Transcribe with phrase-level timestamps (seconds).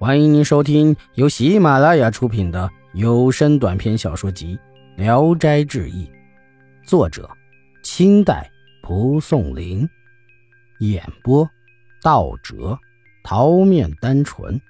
[0.00, 4.56] 欢迎您收听由喜马拉雅出品的有声短篇小说集
[4.96, 6.06] 《聊斋志异》，
[6.84, 7.28] 作者：
[7.82, 8.48] 清代
[8.80, 9.88] 蒲松龄，
[10.78, 11.50] 演播：
[12.00, 12.78] 道哲、
[13.24, 14.60] 桃面单纯，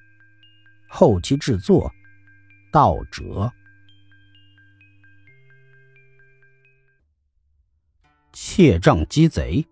[0.88, 1.92] 后期制作：
[2.72, 3.52] 道哲。
[8.32, 9.62] 窃账鸡贼，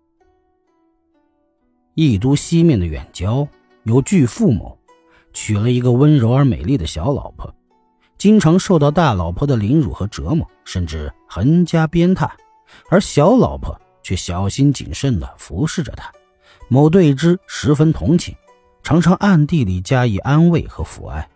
[1.95, 3.47] 义都西面的远郊
[3.85, 4.77] 有巨富某。
[5.39, 7.53] 娶了一个温柔而美丽的小老婆，
[8.17, 12.27] 经常受到大老婆的凌辱和折磨，甚至横加鞭挞，
[12.89, 16.11] 而小老婆却小心谨慎地服侍着他。
[16.69, 18.35] 某对之十分同情，
[18.81, 21.29] 常常暗地里加以安慰和抚爱，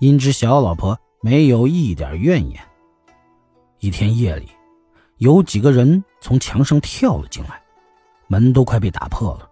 [0.00, 2.60] 因之小老婆没有一点怨言。
[3.78, 4.50] 一天夜里，
[5.16, 7.58] 有几个人从墙上跳了进来，
[8.26, 9.48] 门都快被打破了。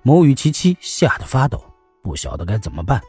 [0.00, 1.62] 某与其妻吓得发抖。
[2.04, 3.00] 不晓得该怎么办，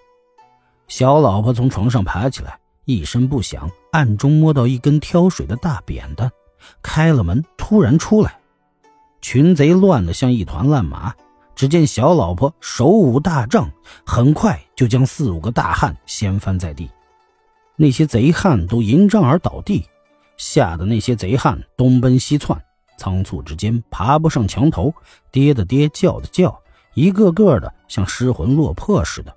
[0.88, 6.32] 小老婆从床上爬起来，一声不响，暗中摸到一根挑水的大扁担，
[6.82, 8.40] 开了门，突然出来，
[9.20, 11.14] 群贼乱得像一团乱麻。
[11.56, 13.70] 只见小老婆手舞大杖，
[14.06, 16.90] 很快就将四五个大汉掀翻在地，
[17.76, 19.86] 那些贼汉都迎杖而倒地，
[20.38, 22.62] 吓得那些贼汉东奔西窜，
[22.98, 24.94] 仓促之间爬不上墙头，
[25.32, 26.58] 跌的跌，叫的叫。
[26.96, 29.36] 一个个的像失魂落魄似的，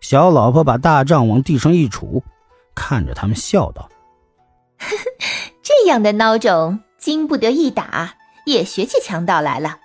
[0.00, 2.22] 小老婆把大杖往地上一杵，
[2.74, 3.88] 看着他们笑道
[5.62, 8.14] ：“这样的孬种，经不得一打，
[8.46, 9.78] 也学起强盗来了。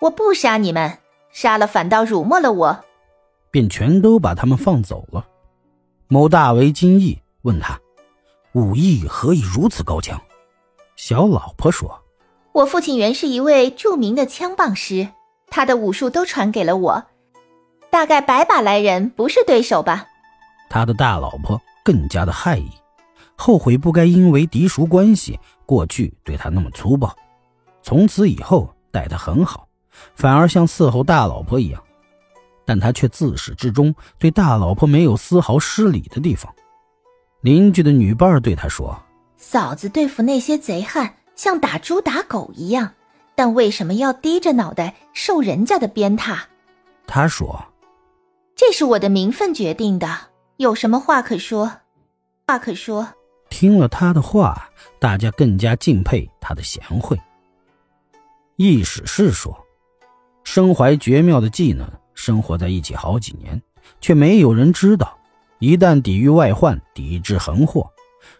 [0.00, 0.98] 我不杀你们，
[1.30, 2.84] 杀了反倒辱没了我。”
[3.52, 5.26] 便全都把他们放走了。
[6.08, 7.78] 某大为惊异，问他
[8.52, 10.20] ：“武艺何以如此高强？”
[10.96, 12.02] 小老婆说
[12.52, 15.08] ：“我父亲原是一位著名的枪棒师。”
[15.54, 17.04] 他的武术都传给了我，
[17.88, 20.08] 大概百把来人不是对手吧？
[20.68, 22.68] 他的大老婆更加的害意，
[23.36, 27.14] 后悔不该因为嫡叔关系过去对他那么粗暴，
[27.82, 29.68] 从此以后待他很好，
[30.16, 31.80] 反而像伺候大老婆一样。
[32.64, 36.52] 但他却自始至终对大老婆没有丝毫失礼的地方。
[37.42, 39.00] 邻居的女伴对他说
[39.38, 42.90] ：“嫂子对付那些贼汉，像打猪打狗一样。”
[43.34, 46.38] 但为什么要低着脑袋受人家的鞭挞？
[47.06, 47.64] 他说
[48.56, 50.08] ：“这是我的名分决定的，
[50.56, 51.70] 有什么话可说？
[52.46, 53.08] 话可说。”
[53.50, 54.68] 听了他的话，
[54.98, 57.16] 大家更加敬佩他的贤惠。
[58.56, 59.56] 易史是说，
[60.44, 63.60] 身怀绝妙的技能，生活在一起好几年，
[64.00, 65.16] 却没有人知道，
[65.58, 67.88] 一旦抵御外患，抵制横祸，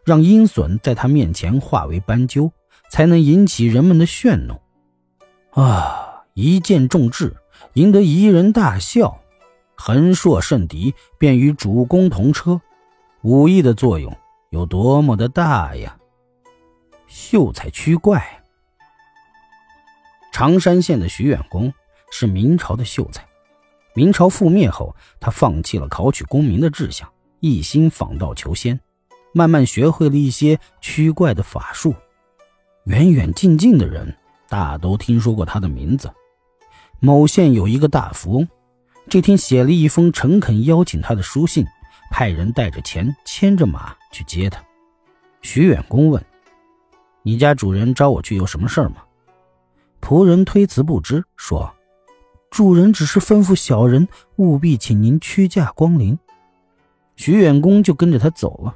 [0.05, 2.51] 让阴损在他面前化为斑鸠，
[2.91, 4.55] 才能引起人们的炫怒。
[5.55, 6.25] 啊！
[6.35, 7.33] 一箭中智，
[7.75, 9.21] 赢得一人大笑，
[9.77, 12.61] 横槊胜敌，便与主公同车。
[13.23, 14.15] 武艺的作用
[14.51, 15.97] 有多么的大呀！
[17.07, 18.43] 秀才驱怪。
[20.33, 21.73] 常山县的徐远公
[22.11, 23.25] 是明朝的秀才。
[23.95, 28.81] 明朝覆灭后，他放弃了考取功名的志向，一心访道求仙，
[29.33, 31.95] 慢慢学会了一些驱怪的法术。
[32.87, 34.13] 远远近近的人。
[34.55, 36.09] 大都听说过他的名字。
[37.01, 38.49] 某县有一个大富翁，
[39.09, 41.67] 这天写了一封诚恳邀请他的书信，
[42.09, 44.63] 派人带着钱，牵着马去接他。
[45.43, 46.25] 徐远公问
[47.25, 48.99] ：“你家主人招我去有什么事儿吗？”
[50.01, 51.69] 仆人推辞不知，说
[52.49, 56.17] ：“主人只是吩咐小人务必请您屈驾光临。”
[57.17, 58.73] 徐远公就跟着他走了。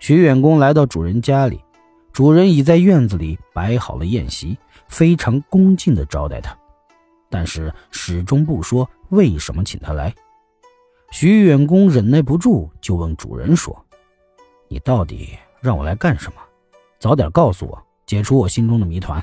[0.00, 1.63] 徐远公来到主人家里。
[2.14, 6.56] 主人已在院子里摆好了宴席，非常恭敬地招待他，
[7.28, 10.14] 但是始终不说为什么请他来。
[11.10, 13.84] 徐远公忍耐不住，就问主人说
[14.70, 16.40] ：“你到底让我来干什么？
[17.00, 19.20] 早点告诉我，解除我心中的谜团。”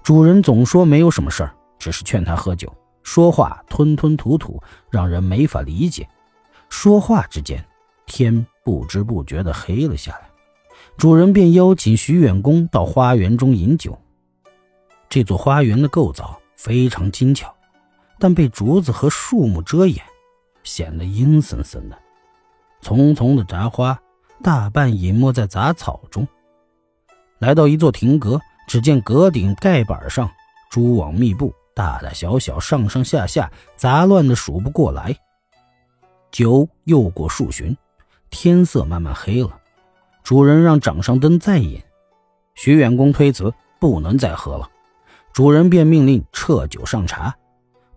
[0.00, 6.08] 主人总说没有什么事儿，只是劝他喝酒，说话吞吞吐吐，让人没法理解。
[6.68, 7.64] 说话之间，
[8.06, 10.27] 天不知不觉地黑了下来。
[10.98, 13.96] 主人便邀请徐远公到花园中饮酒。
[15.08, 17.54] 这座花园的构造非常精巧，
[18.18, 20.04] 但被竹子和树木遮掩，
[20.64, 21.96] 显得阴森森的。
[22.80, 23.96] 丛丛的杂花
[24.42, 26.26] 大半隐没在杂草中。
[27.38, 30.28] 来到一座亭阁，只见阁顶盖板上
[30.68, 35.16] 蛛网密布，大大小小、上上下下，杂乱的数不过来。
[36.32, 37.76] 酒又过数巡，
[38.30, 39.56] 天色慢慢黑了。
[40.28, 41.80] 主人让掌上灯再饮，
[42.54, 44.68] 徐远公推辞，不能再喝了。
[45.32, 47.34] 主人便命令撤酒上茶。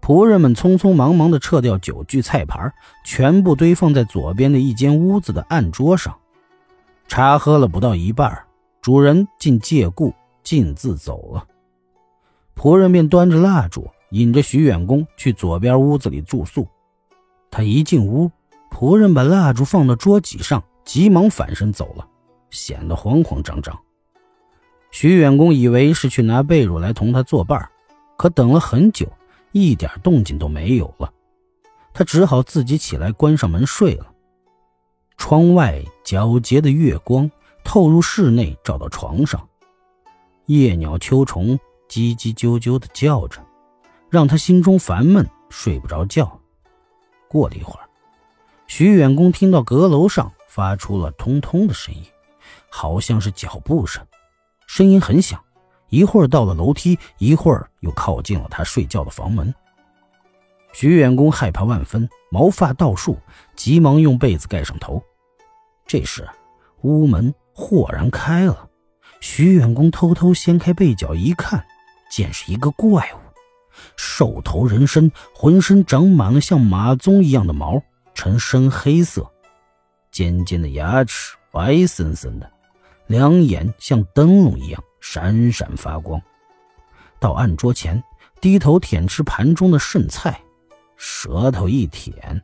[0.02, 2.72] 仆人们匆匆忙忙地撤掉酒具菜盘，
[3.04, 6.18] 全部堆放在左边的一间屋子的案桌上。
[7.10, 8.42] 茶喝了不到一半，
[8.82, 11.46] 主人竟借故径自走了。
[12.56, 16.66] 仆人便端着蜡烛，引着徐远公去左边屋子里住宿。
[17.50, 18.32] 他一进屋，
[18.74, 22.08] 仆人把蜡烛放到桌几上，急忙反身走了，
[22.52, 23.76] 显得慌慌张张。
[24.92, 27.68] 徐远公以为是去拿被褥来同他作伴，
[28.18, 29.08] 可等了很久。
[29.54, 31.12] 一点动静都没有了，
[31.94, 34.14] 他只好自己起来关上门睡了。
[35.18, 37.30] 窗外皎洁的月光
[37.62, 39.46] 透入室内，照到床上，
[40.46, 41.60] 夜鸟秋虫
[41.90, 43.42] 叽叽啾啾的叫着，
[44.10, 46.40] 让他心中烦闷，睡不着觉。
[47.28, 47.90] 过了一会儿，
[48.68, 52.06] 徐远公听到阁楼上发出了通通的声音，
[52.72, 54.04] 好像是脚步声，
[54.66, 55.40] 声音很响。
[55.90, 59.54] 一会儿到了楼梯，一会儿又靠近了他睡觉的房门。
[60.72, 63.20] 徐远公害怕万分，毛发倒竖，
[63.58, 65.04] 急忙用被子盖上头。
[65.86, 66.26] 这时，
[66.84, 68.70] 屋门豁然开了，
[69.20, 71.62] 徐远公偷偷掀开被角一看，
[72.10, 73.20] 见是一个怪物，
[73.98, 77.84] 兽头人身，浑身长满了像马鬃一样的毛，
[78.14, 79.30] 呈深黑色，
[80.10, 82.50] 尖尖的牙齿白森森的，
[83.08, 84.84] 两眼像灯笼一样。
[85.04, 86.22] 闪闪发光，
[87.20, 88.02] 到案桌前
[88.40, 90.40] 低头舔吃盘中的剩菜，
[90.96, 92.40] 舌头一舔，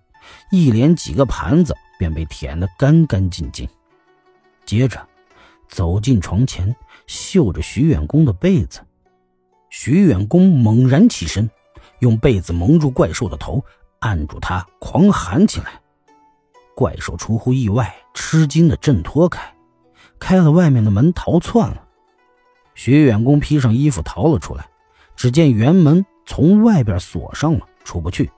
[0.49, 3.69] 一连几个盘子便被舔得干干净净。
[4.65, 5.07] 接着
[5.67, 6.75] 走进床前，
[7.05, 8.79] 嗅着徐远公的被子。
[9.69, 11.47] 徐远公猛然起身，
[11.99, 13.63] 用被子蒙住怪兽的头，
[13.99, 15.79] 按住他，狂喊起来。
[16.75, 19.53] 怪兽出乎意外，吃惊的挣脱开，
[20.19, 21.83] 开了外面的门逃窜了。
[22.75, 24.67] 徐远公披上衣服逃了出来，
[25.15, 28.29] 只见园门从外边锁上了，出不去，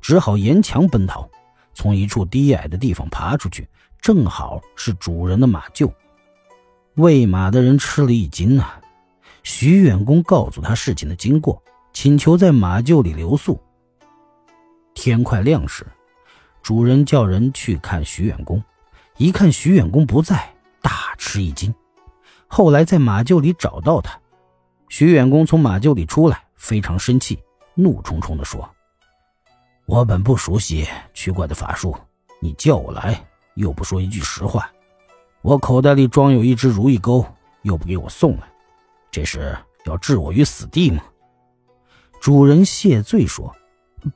[0.00, 1.28] 只好沿墙奔逃，
[1.74, 3.68] 从一处低矮的地方爬出去，
[4.00, 5.90] 正好是主人的马厩。
[6.94, 8.74] 喂马的人吃了一惊呐。
[9.44, 11.62] 徐远公告诉他事情的经过，
[11.92, 13.58] 请求在马厩里留宿。
[14.94, 15.86] 天快亮时，
[16.62, 18.62] 主人叫人去看徐远公，
[19.16, 20.52] 一看徐远公不在，
[20.88, 21.74] 大吃一惊。
[22.46, 24.18] 后来在马厩里找到他，
[24.88, 27.38] 徐远公从马厩里出来，非常生气，
[27.74, 28.66] 怒冲冲地说
[29.84, 31.94] ：“我本不熟悉驱怪的法术，
[32.40, 33.22] 你叫我来
[33.56, 34.70] 又不说一句实话，
[35.42, 37.22] 我口袋里装有一只如意钩，
[37.60, 38.50] 又不给我送来，
[39.10, 39.54] 这是
[39.84, 41.02] 要置我于死地吗？”
[42.18, 43.54] 主人谢罪说：“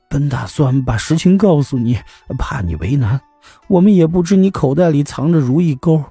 [0.09, 1.99] 本打算把实情告诉你，
[2.39, 3.21] 怕你为难，
[3.67, 6.03] 我们也不知你口袋里藏着如意钩，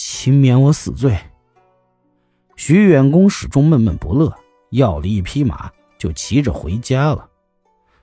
[0.00, 1.18] 请免我死罪。”
[2.54, 4.32] 徐远公始终闷闷不乐，
[4.70, 5.68] 要了一匹马
[5.98, 7.28] 就骑着回家了。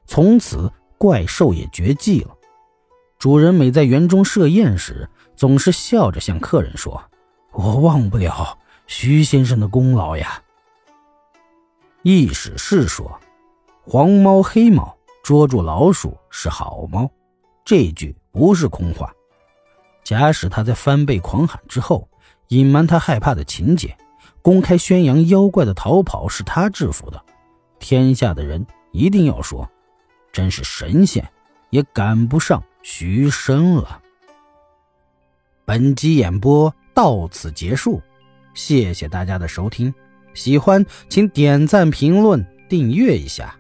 [0.06, 2.36] 从此怪兽也绝迹了。
[3.18, 7.02] 主人每在园中设宴时，总是笑着向客人说
[7.54, 8.58] ：“我忘不了
[8.88, 10.44] 徐先生的功劳呀。”
[12.04, 13.20] 意史是说
[13.88, 17.10] ：“黄猫黑猫捉住老鼠是好猫。”
[17.64, 19.12] 这句不是空话。
[20.06, 22.08] 假使他在翻倍狂喊之后，
[22.48, 23.98] 隐瞒他害怕的情节。
[24.42, 27.20] 公开宣扬妖怪的逃跑是他制服的，
[27.80, 29.68] 天下的人一定要说，
[30.32, 31.28] 真是神仙
[31.72, 34.00] 也赶不上徐生了。
[35.66, 38.00] 本集演播到此结束，
[38.54, 39.92] 谢谢大家的收听，
[40.36, 43.58] 喜欢请点赞、评论、订阅一下。